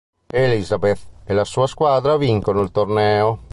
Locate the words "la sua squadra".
1.35-2.17